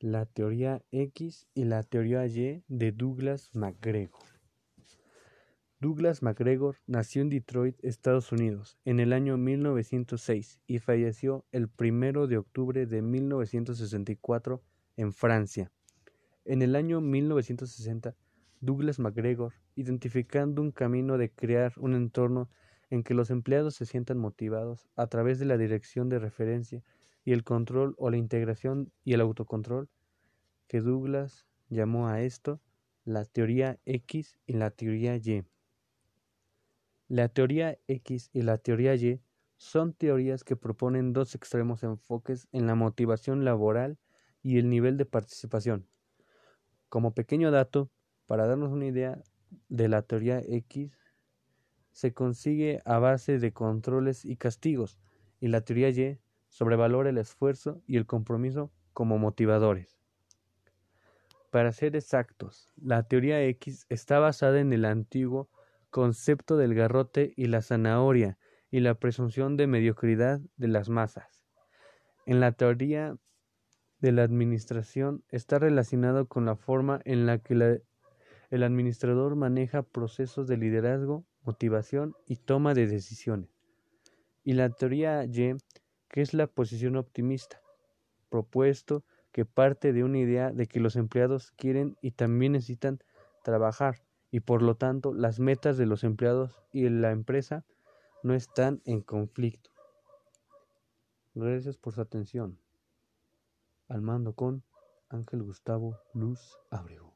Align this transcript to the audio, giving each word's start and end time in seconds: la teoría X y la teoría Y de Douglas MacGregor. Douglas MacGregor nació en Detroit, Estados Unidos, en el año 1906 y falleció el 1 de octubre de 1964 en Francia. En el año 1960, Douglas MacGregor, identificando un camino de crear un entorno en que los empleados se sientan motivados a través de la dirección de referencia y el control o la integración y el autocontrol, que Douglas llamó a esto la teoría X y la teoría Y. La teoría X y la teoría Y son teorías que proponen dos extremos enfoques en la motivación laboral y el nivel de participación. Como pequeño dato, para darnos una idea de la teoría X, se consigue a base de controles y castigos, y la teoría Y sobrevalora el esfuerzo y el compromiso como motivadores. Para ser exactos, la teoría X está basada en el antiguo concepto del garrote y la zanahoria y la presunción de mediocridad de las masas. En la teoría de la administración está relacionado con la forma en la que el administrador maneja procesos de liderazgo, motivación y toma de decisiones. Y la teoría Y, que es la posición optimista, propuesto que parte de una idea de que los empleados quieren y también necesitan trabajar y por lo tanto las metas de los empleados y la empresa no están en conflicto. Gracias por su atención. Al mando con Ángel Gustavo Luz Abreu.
la 0.00 0.24
teoría 0.24 0.82
X 0.92 1.46
y 1.54 1.64
la 1.64 1.82
teoría 1.82 2.26
Y 2.26 2.64
de 2.68 2.90
Douglas 2.90 3.50
MacGregor. 3.52 4.22
Douglas 5.78 6.22
MacGregor 6.22 6.76
nació 6.86 7.20
en 7.20 7.28
Detroit, 7.28 7.76
Estados 7.84 8.32
Unidos, 8.32 8.78
en 8.86 8.98
el 8.98 9.12
año 9.12 9.36
1906 9.36 10.60
y 10.66 10.78
falleció 10.78 11.44
el 11.52 11.70
1 11.78 12.26
de 12.26 12.38
octubre 12.38 12.86
de 12.86 13.02
1964 13.02 14.62
en 14.96 15.12
Francia. 15.12 15.70
En 16.46 16.62
el 16.62 16.76
año 16.76 17.02
1960, 17.02 18.16
Douglas 18.60 18.98
MacGregor, 18.98 19.52
identificando 19.74 20.62
un 20.62 20.72
camino 20.72 21.18
de 21.18 21.30
crear 21.30 21.74
un 21.76 21.94
entorno 21.94 22.48
en 22.88 23.02
que 23.02 23.14
los 23.14 23.30
empleados 23.30 23.74
se 23.74 23.86
sientan 23.86 24.18
motivados 24.18 24.88
a 24.96 25.06
través 25.08 25.38
de 25.38 25.44
la 25.44 25.58
dirección 25.58 26.08
de 26.08 26.18
referencia 26.18 26.82
y 27.24 27.32
el 27.32 27.44
control 27.44 27.94
o 27.98 28.10
la 28.10 28.16
integración 28.16 28.92
y 29.04 29.12
el 29.12 29.20
autocontrol, 29.20 29.88
que 30.70 30.80
Douglas 30.80 31.48
llamó 31.68 32.06
a 32.06 32.22
esto 32.22 32.60
la 33.04 33.24
teoría 33.24 33.80
X 33.86 34.38
y 34.46 34.52
la 34.52 34.70
teoría 34.70 35.16
Y. 35.16 35.44
La 37.08 37.28
teoría 37.28 37.76
X 37.88 38.30
y 38.32 38.42
la 38.42 38.56
teoría 38.56 38.94
Y 38.94 39.20
son 39.56 39.94
teorías 39.94 40.44
que 40.44 40.54
proponen 40.54 41.12
dos 41.12 41.34
extremos 41.34 41.82
enfoques 41.82 42.46
en 42.52 42.68
la 42.68 42.76
motivación 42.76 43.44
laboral 43.44 43.98
y 44.44 44.58
el 44.58 44.70
nivel 44.70 44.96
de 44.96 45.06
participación. 45.06 45.88
Como 46.88 47.14
pequeño 47.14 47.50
dato, 47.50 47.90
para 48.26 48.46
darnos 48.46 48.70
una 48.70 48.86
idea 48.86 49.20
de 49.68 49.88
la 49.88 50.02
teoría 50.02 50.38
X, 50.38 50.96
se 51.90 52.14
consigue 52.14 52.80
a 52.84 53.00
base 53.00 53.40
de 53.40 53.52
controles 53.52 54.24
y 54.24 54.36
castigos, 54.36 55.00
y 55.40 55.48
la 55.48 55.62
teoría 55.62 55.88
Y 55.88 56.20
sobrevalora 56.46 57.10
el 57.10 57.18
esfuerzo 57.18 57.82
y 57.88 57.96
el 57.96 58.06
compromiso 58.06 58.70
como 58.92 59.18
motivadores. 59.18 59.99
Para 61.50 61.72
ser 61.72 61.96
exactos, 61.96 62.72
la 62.76 63.02
teoría 63.02 63.42
X 63.42 63.84
está 63.88 64.20
basada 64.20 64.60
en 64.60 64.72
el 64.72 64.84
antiguo 64.84 65.50
concepto 65.90 66.56
del 66.56 66.74
garrote 66.74 67.32
y 67.36 67.46
la 67.46 67.60
zanahoria 67.60 68.38
y 68.70 68.78
la 68.78 68.94
presunción 68.94 69.56
de 69.56 69.66
mediocridad 69.66 70.40
de 70.56 70.68
las 70.68 70.88
masas. 70.88 71.44
En 72.24 72.38
la 72.38 72.52
teoría 72.52 73.16
de 73.98 74.12
la 74.12 74.22
administración 74.22 75.24
está 75.28 75.58
relacionado 75.58 76.28
con 76.28 76.46
la 76.46 76.54
forma 76.54 77.00
en 77.04 77.26
la 77.26 77.38
que 77.38 77.82
el 78.50 78.62
administrador 78.62 79.34
maneja 79.34 79.82
procesos 79.82 80.46
de 80.46 80.56
liderazgo, 80.56 81.26
motivación 81.42 82.14
y 82.26 82.36
toma 82.36 82.74
de 82.74 82.86
decisiones. 82.86 83.50
Y 84.44 84.52
la 84.52 84.70
teoría 84.70 85.24
Y, 85.24 85.56
que 86.08 86.22
es 86.22 86.32
la 86.32 86.46
posición 86.46 86.94
optimista, 86.94 87.60
propuesto 88.28 89.04
que 89.32 89.44
parte 89.44 89.92
de 89.92 90.04
una 90.04 90.18
idea 90.18 90.50
de 90.50 90.66
que 90.66 90.80
los 90.80 90.96
empleados 90.96 91.50
quieren 91.52 91.96
y 92.00 92.12
también 92.12 92.52
necesitan 92.52 93.00
trabajar 93.42 94.02
y 94.30 94.40
por 94.40 94.62
lo 94.62 94.76
tanto 94.76 95.12
las 95.12 95.40
metas 95.40 95.76
de 95.76 95.86
los 95.86 96.04
empleados 96.04 96.62
y 96.72 96.88
la 96.88 97.10
empresa 97.10 97.64
no 98.22 98.34
están 98.34 98.82
en 98.84 99.00
conflicto. 99.00 99.70
Gracias 101.34 101.76
por 101.76 101.94
su 101.94 102.00
atención. 102.00 102.58
Al 103.88 104.02
mando 104.02 104.34
con 104.34 104.62
Ángel 105.08 105.42
Gustavo 105.42 105.98
Luz 106.14 106.58
Abreu. 106.70 107.09